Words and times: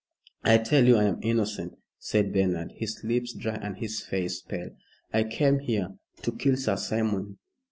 "I 0.43 0.57
tell 0.57 0.85
you 0.87 0.97
I 0.97 1.03
am 1.03 1.19
innocent," 1.21 1.77
said 1.99 2.33
Bernard, 2.33 2.71
his 2.75 3.01
lips 3.03 3.33
dry 3.33 3.57
and 3.61 3.77
his 3.77 4.01
face 4.03 4.41
pale. 4.41 4.71
"I 5.13 5.23
came 5.23 5.59
here" 5.59 5.89
"To 6.23 6.31
kill 6.31 6.57
Sir 6.57 6.77
Simon. 6.77 7.37